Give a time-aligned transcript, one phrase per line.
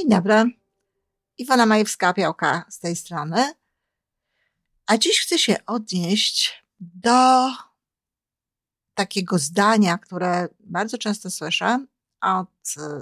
[0.00, 0.44] Dzień dobry.
[1.38, 3.54] Iwona Majewska-Piołka z tej strony.
[4.86, 7.50] A dziś chcę się odnieść do
[8.94, 11.86] takiego zdania, które bardzo często słyszę
[12.20, 12.48] od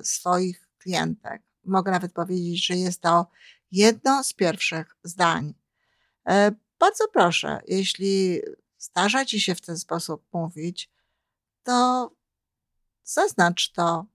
[0.02, 1.42] swoich klientek.
[1.64, 3.26] Mogę nawet powiedzieć, że jest to
[3.70, 5.54] jedno z pierwszych zdań.
[6.28, 8.40] E, bardzo proszę, jeśli
[8.78, 10.90] zdarza Ci się w ten sposób mówić,
[11.62, 12.10] to
[13.04, 14.06] zaznacz to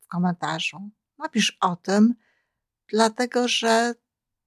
[0.00, 0.90] w komentarzu.
[1.18, 2.14] Napisz o tym,
[2.88, 3.94] dlatego że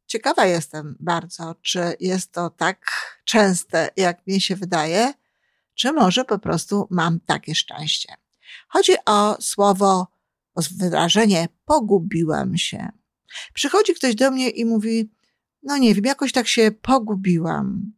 [0.06, 2.92] ciekawa jestem bardzo, czy jest to tak
[3.26, 5.14] częste, jak mi się wydaje,
[5.76, 8.16] czy może po prostu mam takie szczęście.
[8.68, 10.08] Chodzi o słowo,
[10.56, 12.90] o wyrażenie pogubiłem się.
[13.54, 15.12] Przychodzi ktoś do mnie i mówi,
[15.64, 17.94] no nie wiem, jakoś tak się pogubiłam.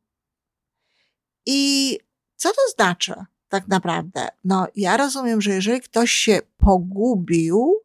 [1.45, 1.99] I
[2.35, 3.13] co to znaczy
[3.49, 4.27] tak naprawdę?
[4.43, 7.82] No, ja rozumiem, że jeżeli ktoś się pogubił,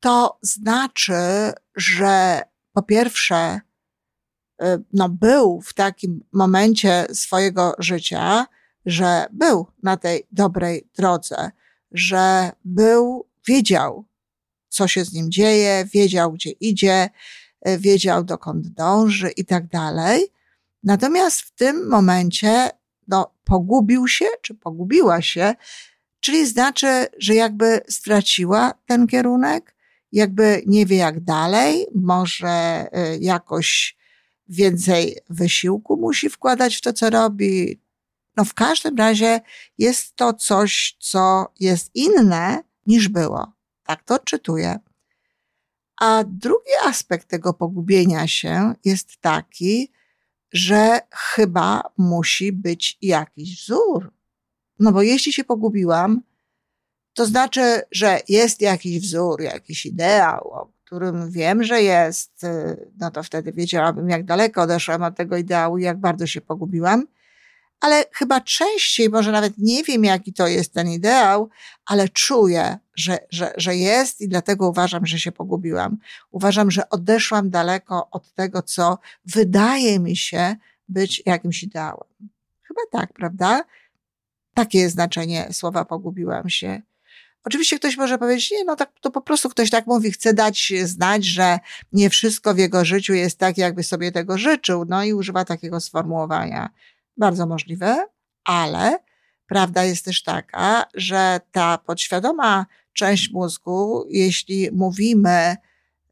[0.00, 2.42] to znaczy, że
[2.72, 3.60] po pierwsze,
[4.62, 8.46] y, no, był w takim momencie swojego życia,
[8.86, 11.50] że był na tej dobrej drodze,
[11.92, 14.04] że był, wiedział,
[14.68, 17.10] co się z nim dzieje, wiedział, gdzie idzie,
[17.68, 20.32] y, wiedział, dokąd dąży i tak dalej.
[20.82, 22.70] Natomiast w tym momencie,
[23.08, 25.54] no, pogubił się, czy pogubiła się,
[26.20, 29.75] czyli znaczy, że jakby straciła ten kierunek,
[30.16, 33.96] jakby nie wie jak dalej, może y, jakoś
[34.48, 37.80] więcej wysiłku musi wkładać w to, co robi.
[38.36, 39.40] No w każdym razie
[39.78, 43.52] jest to coś, co jest inne niż było.
[43.84, 44.78] Tak to odczytuję.
[46.00, 49.92] A drugi aspekt tego pogubienia się jest taki,
[50.52, 54.12] że chyba musi być jakiś wzór.
[54.78, 56.22] No bo jeśli się pogubiłam,
[57.16, 63.10] to znaczy, że jest jakiś wzór, jakiś ideał, o którym wiem, że jest, y, no
[63.10, 67.06] to wtedy wiedziałabym, jak daleko odeszłam od tego ideału, jak bardzo się pogubiłam.
[67.80, 71.48] Ale chyba częściej, może nawet nie wiem, jaki to jest ten ideał,
[71.86, 75.96] ale czuję, że, że, że jest i dlatego uważam, że się pogubiłam.
[76.30, 80.56] Uważam, że odeszłam daleko od tego, co wydaje mi się
[80.88, 82.08] być jakimś ideałem.
[82.62, 83.64] Chyba tak, prawda?
[84.54, 86.82] Takie jest znaczenie słowa pogubiłam się.
[87.46, 90.72] Oczywiście ktoś może powiedzieć, nie, no tak, to po prostu ktoś tak mówi, chce dać
[90.84, 91.58] znać, że
[91.92, 95.80] nie wszystko w jego życiu jest tak, jakby sobie tego życzył, no i używa takiego
[95.80, 96.70] sformułowania.
[97.16, 98.06] Bardzo możliwe,
[98.44, 98.98] ale
[99.46, 105.56] prawda jest też taka, że ta podświadoma część mózgu, jeśli mówimy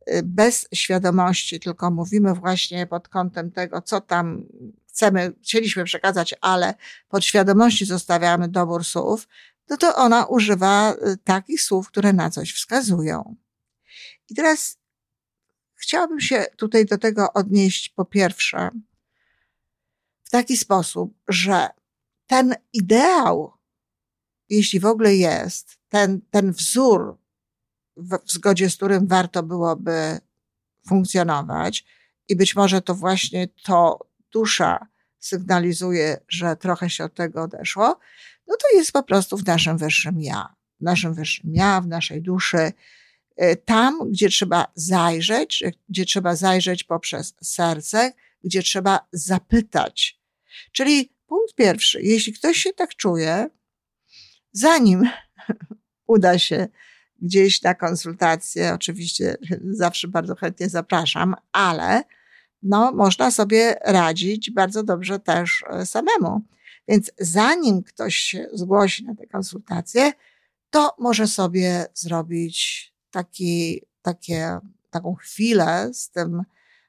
[0.09, 4.43] y, bez świadomości, tylko mówimy właśnie pod kątem tego, co tam
[4.89, 6.75] chcemy, chcieliśmy przekazać, ale
[7.09, 9.29] pod świadomości zostawiamy dobór słów,
[9.69, 13.37] no to ona używa y, takich słów, które na coś wskazują.
[14.29, 14.79] I teraz
[15.75, 18.71] chciałabym się tutaj do tego odnieść po pierwsze
[20.25, 21.69] w taki sposób, że
[22.27, 23.53] ten ideał,
[24.49, 27.19] jeśli w ogóle jest, ten, ten wzór,
[27.97, 30.21] w, w zgodzie z którym warto byłoby
[30.89, 31.85] funkcjonować,
[32.29, 33.99] i być może to właśnie to
[34.33, 34.87] dusza
[35.19, 37.99] sygnalizuje, że trochę się od tego odeszło,
[38.47, 40.55] no to jest po prostu w naszym wyższym ja.
[40.81, 42.73] W naszym wyższym ja, w naszej duszy.
[43.43, 48.13] Y, tam, gdzie trzeba zajrzeć, gdzie trzeba zajrzeć poprzez serce,
[48.45, 50.21] gdzie trzeba zapytać.
[50.73, 53.49] Czyli punkt pierwszy, jeśli ktoś się tak czuje,
[54.53, 55.11] zanim
[56.07, 56.69] uda się
[57.23, 59.37] gdzieś na konsultację, oczywiście
[59.83, 62.03] zawsze bardzo chętnie zapraszam, ale
[62.63, 66.43] no, można sobie radzić bardzo dobrze też e, samemu.
[66.89, 70.13] Więc zanim ktoś się zgłosi na tę konsultację,
[70.71, 74.59] to może sobie zrobić taki, takie,
[74.91, 76.43] taką chwilę z tym,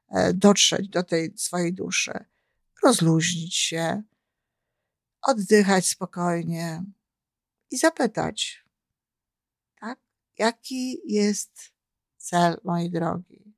[0.10, 2.26] e, dotrzeć do tej swojej duszy,
[2.84, 4.04] rozluźnić się,
[5.22, 6.84] oddychać spokojnie
[7.72, 8.66] i zapytać,
[9.80, 10.00] tak,
[10.38, 11.72] jaki jest
[12.18, 13.56] cel mojej drogi?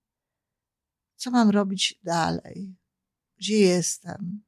[1.16, 2.76] Co mam robić dalej?
[3.38, 4.47] Gdzie jestem?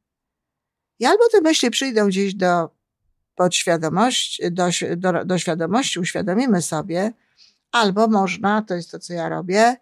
[1.00, 2.70] I albo te myśli przyjdą gdzieś do
[3.36, 7.14] podświadomości, do, do, do świadomości, uświadomimy sobie,
[7.72, 9.76] albo można, to jest to, co ja robię,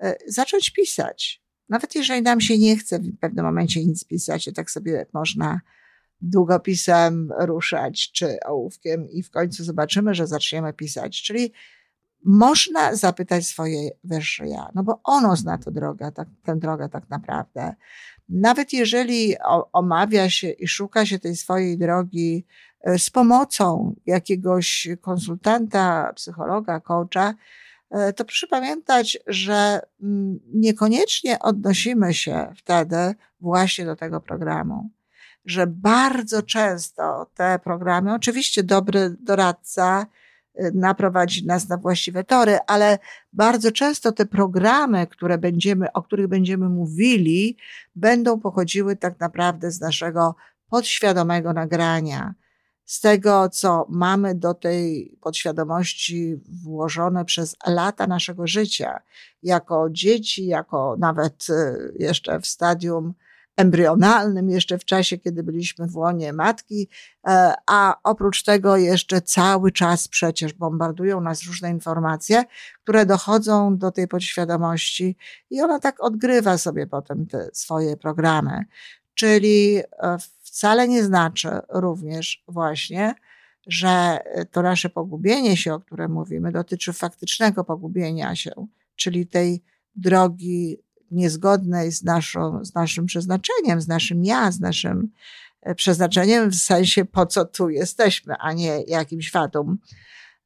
[0.00, 1.42] e, zacząć pisać.
[1.68, 5.60] Nawet jeżeli nam się nie chce w pewnym momencie nic pisać, to tak sobie można
[6.20, 11.22] długopisem ruszać, czy ołówkiem i w końcu zobaczymy, że zaczniemy pisać.
[11.22, 11.52] Czyli
[12.24, 17.10] można zapytać swoje wyższe ja, no bo ono zna tę drogę, tak, tę drogę tak
[17.10, 17.74] naprawdę.
[18.28, 19.36] Nawet jeżeli
[19.72, 22.46] omawia się i szuka się tej swojej drogi
[22.80, 27.34] e, z pomocą jakiegoś konsultanta, psychologa, coacha,
[27.90, 34.90] e, to proszę pamiętać, że mm, niekoniecznie odnosimy się wtedy właśnie do tego programu.
[35.44, 40.06] Że bardzo często te programy, oczywiście dobry doradca,
[40.74, 42.98] naprowadzić nas na właściwe tory, ale
[43.32, 47.56] bardzo często te programy, które będziemy, o których będziemy mówili,
[47.96, 50.34] będą pochodziły tak naprawdę z naszego
[50.68, 52.34] podświadomego nagrania,
[52.84, 59.00] z tego, co mamy do tej podświadomości włożone przez lata naszego życia,
[59.42, 63.14] jako dzieci, jako nawet y, jeszcze w stadium
[63.58, 66.88] embrionalnym jeszcze w czasie, kiedy byliśmy w łonie matki,
[67.26, 72.44] e, a oprócz tego jeszcze cały czas przecież bombardują nas różne informacje,
[72.82, 75.16] które dochodzą do tej podświadomości
[75.50, 78.64] i ona tak odgrywa sobie potem te swoje programy.
[79.14, 83.14] Czyli e, wcale nie znaczy również właśnie,
[83.66, 84.18] że
[84.50, 88.66] to nasze pogubienie się, o którym mówimy, dotyczy faktycznego pogubienia się,
[88.96, 89.62] czyli tej
[89.94, 90.78] drogi
[91.10, 95.10] niezgodnej z, naszą, z naszym przeznaczeniem, z naszym ja, z naszym
[95.62, 99.78] e, przeznaczeniem w sensie po co tu jesteśmy, a nie jakimś fatum.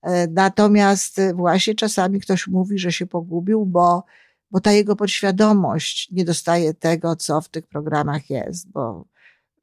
[0.03, 4.05] E, natomiast właśnie czasami ktoś mówi, że się pogubił, bo,
[4.51, 9.05] bo ta jego podświadomość nie dostaje tego, co w tych programach jest, bo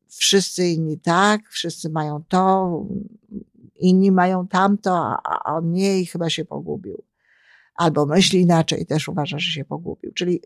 [0.07, 2.71] wszyscy inni tak, wszyscy mają to,
[3.75, 7.08] inni mają tamto, a on nie i chyba się pogubił
[7.79, 10.11] albo myśli inaczej, też uważa, że się pogubił.
[10.13, 10.41] Czyli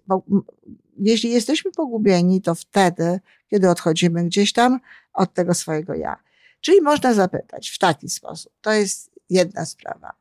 [0.97, 4.79] jeśli jesteśmy pogubieni, to wtedy, kiedy odchodzimy gdzieś tam
[5.13, 6.15] od tego swojego ja.
[6.61, 8.53] Czyli można zapytać w taki sposób.
[8.61, 10.13] To jest jedna sprawa.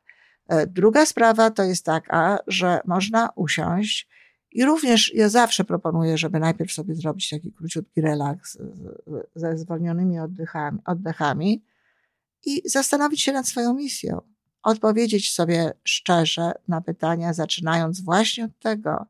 [0.47, 4.09] E, druga sprawa to jest taka, że można usiąść
[4.51, 8.57] i również ja zawsze proponuję, żeby najpierw sobie zrobić taki króciutki relaks
[9.35, 11.65] ze zwolnionymi oddechami, oddechami
[12.45, 14.32] i zastanowić się nad swoją misją
[14.63, 19.05] odpowiedzieć sobie szczerze na pytania, zaczynając właśnie od tego,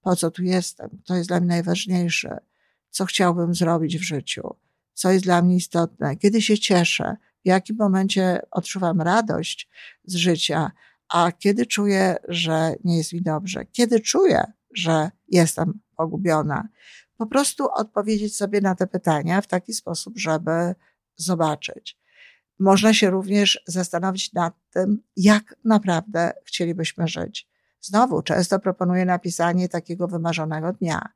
[0.00, 2.38] po co tu jestem, co jest dla mnie najważniejsze,
[2.90, 4.56] co chciałbym zrobić w życiu,
[4.94, 9.68] co jest dla mnie istotne, kiedy się cieszę, w jakim momencie odczuwam radość
[10.04, 10.70] z życia,
[11.08, 16.68] a kiedy czuję, że nie jest mi dobrze, kiedy czuję, że jestem pogubiona.
[17.16, 20.74] Po prostu odpowiedzieć sobie na te pytania w taki sposób, żeby
[21.16, 21.97] zobaczyć.
[22.58, 27.48] Można się również zastanowić nad tym, jak naprawdę chcielibyśmy żyć.
[27.80, 31.08] Znowu, często proponuję napisanie takiego wymarzonego dnia,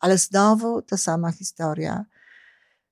[0.00, 2.04] ale znowu ta sama historia.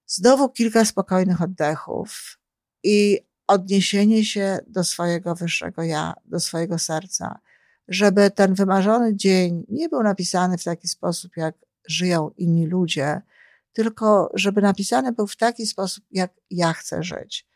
[0.06, 2.38] Znowu kilka spokojnych oddechów
[2.82, 7.40] i odniesienie się do swojego wyższego ja, do swojego serca,
[7.88, 11.54] żeby ten wymarzony dzień nie był napisany w taki sposób, jak
[11.88, 13.22] żyją inni ludzie,
[13.72, 17.47] tylko żeby napisany był w taki sposób, jak ja chcę żyć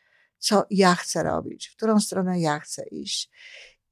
[0.42, 3.30] co ja chcę robić, w którą stronę ja chcę iść.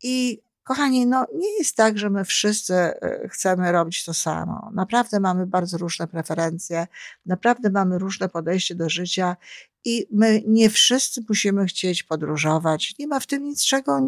[0.02, 4.70] I kochani, no nie jest tak, że my wszyscy e, chcemy robić to samo.
[4.74, 6.86] Naprawdę mamy bardzo różne preferencje,
[7.26, 9.36] naprawdę mamy różne podejście do życia
[9.84, 12.94] I my nie wszyscy musimy chcieć podróżować.
[12.98, 14.00] Nie ma w tym niczego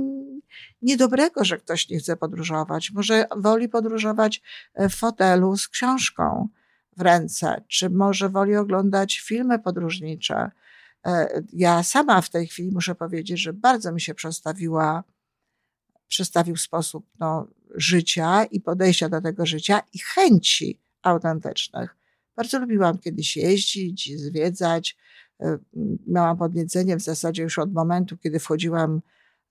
[0.82, 2.90] niedobrego, że ktoś nie chce podróżować.
[2.90, 4.42] Może woli podróżować
[4.78, 6.49] w fotelu z książką
[6.96, 10.50] w ręce, czy może woli oglądać filmy podróżnicze.
[11.06, 15.04] E, ja sama w tej chwili muszę powiedzieć, że bardzo mi się przestawiła,
[16.09, 21.97] przestawił sposób no, życia i podejścia do tego życia i chęci autentycznych.
[22.37, 24.97] Bardzo lubiłam kiedyś jeździć, zwiedzać.
[25.40, 25.59] E,
[26.06, 29.02] miałam podniecenie w zasadzie już od momentu, kiedy wchodziłam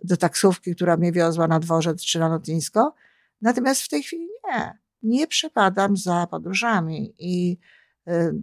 [0.03, 2.95] do taksówki, która mnie wiozła na dworzec czy na lotnisko.
[3.41, 4.77] Natomiast w tej chwili nie.
[5.03, 7.57] Nie przepadam za podróżami i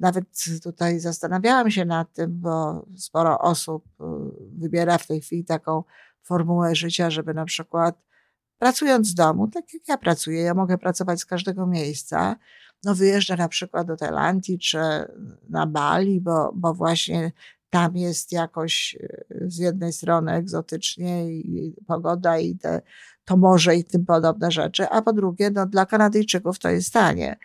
[0.01, 0.25] nawet
[0.63, 4.05] tutaj zastanawiałam się nad tym, bo sporo osób e,
[4.59, 5.85] wybiera w tej chwili taką
[6.23, 8.03] formułę życia, żeby na przykład
[8.59, 12.37] pracując z domu, tak jak ja pracuję, ja mogę pracować z każdego miejsca,
[12.85, 14.79] no wyjeżdża na przykład do Tajlandii czy
[15.49, 17.33] na Bali, bo, bo właśnie
[17.71, 22.83] tam jest jakoś e, z jednej strony egzotycznie i pogoda i te,
[23.25, 27.37] to morze i tym podobne rzeczy, a po drugie, no dla Kanadyjczyków to jest tanie.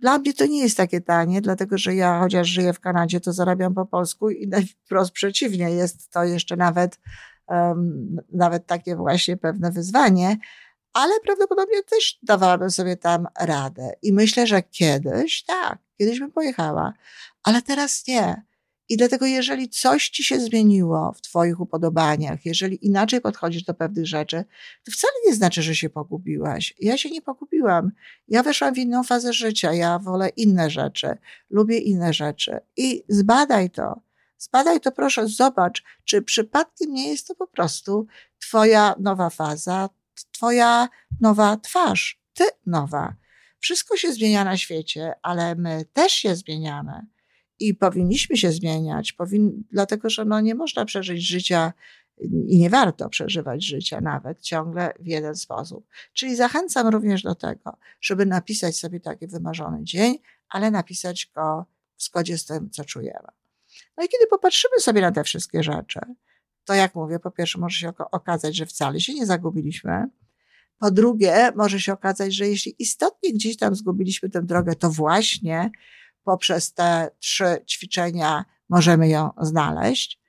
[0.00, 3.32] Dla mnie to nie jest takie tanie, dlatego że ja chociaż żyję w Kanadzie, to
[3.32, 4.50] zarabiam po polsku i
[4.84, 7.00] wprost przeciwnie, jest to jeszcze nawet,
[7.48, 10.36] um, nawet takie właśnie pewne wyzwanie,
[10.92, 13.92] ale prawdopodobnie też dawałabym sobie tam radę.
[14.02, 16.92] I myślę, że kiedyś, tak, kiedyś bym pojechała,
[17.42, 18.42] ale teraz nie.
[18.88, 24.06] I dlatego, jeżeli coś ci się zmieniło w Twoich upodobaniach, jeżeli inaczej podchodzisz do pewnych
[24.06, 24.44] rzeczy,
[24.84, 26.74] to wcale nie znaczy, że się pogubiłaś.
[26.80, 27.92] Ja się nie pogubiłam.
[28.28, 29.72] Ja weszłam w inną fazę życia.
[29.72, 31.16] Ja wolę inne rzeczy,
[31.50, 32.58] lubię inne rzeczy.
[32.76, 34.00] I zbadaj to.
[34.38, 38.06] Zbadaj to, proszę, zobacz, czy przypadkiem nie jest to po prostu
[38.38, 39.88] Twoja nowa faza,
[40.32, 40.88] Twoja
[41.20, 43.14] nowa twarz, Ty nowa.
[43.60, 47.06] Wszystko się zmienia na świecie, ale my też się zmieniamy
[47.58, 51.72] i powinniśmy się zmieniać, powin, dlatego że no nie można przeżyć życia
[52.18, 55.86] i nie warto przeżywać życia nawet ciągle w jeden sposób.
[56.12, 60.18] Czyli zachęcam również do tego, żeby napisać sobie taki wymarzony dzień,
[60.48, 63.28] ale napisać go w zgodzie z tym, co czujemy.
[63.96, 66.00] No i kiedy popatrzymy sobie na te wszystkie rzeczy,
[66.64, 70.06] to jak mówię, po pierwsze może się okazać, że wcale się nie zagubiliśmy.
[70.78, 75.70] Po drugie, może się okazać, że jeśli istotnie gdzieś tam zgubiliśmy tę drogę, to właśnie
[76.24, 80.20] poprzez te trzy ćwiczenia możemy ją znaleźć.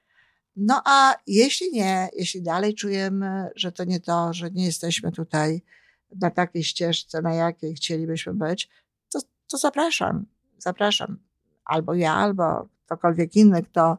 [0.55, 5.61] No a jeśli nie, jeśli dalej czujemy, że to nie to, że nie jesteśmy tutaj
[6.21, 8.69] na takiej ścieżce, na jakiej chcielibyśmy być,
[9.11, 10.25] to, to zapraszam,
[10.57, 11.17] zapraszam.
[11.65, 13.97] Albo ja, albo ktokolwiek inny, kto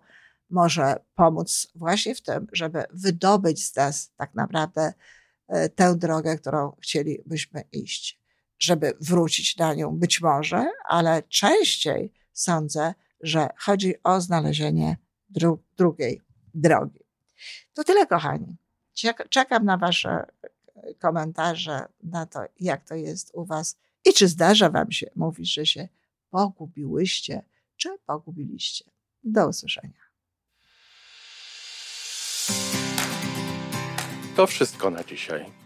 [0.51, 4.93] może pomóc właśnie w tym, żeby wydobyć z nas tak naprawdę
[5.49, 8.26] e, tę drogę, którą chcielibyśmy iść
[8.59, 14.97] żeby wrócić na nią być może, ale częściej sądzę, że chodzi o znalezienie
[15.29, 16.23] dru drugiej
[16.55, 17.01] drogi.
[17.75, 18.57] To tyle, kochani.
[19.31, 24.71] Czekam na Wasze e, komentarze na to, jak to jest u Was i czy zdarza
[24.71, 25.89] Wam się mówić, że się
[26.31, 27.43] pogubiłyście,
[27.77, 28.85] czy pogubiliście.
[29.25, 30.07] Do usłyszenia.
[34.37, 35.66] To wszystko na dzisiaj.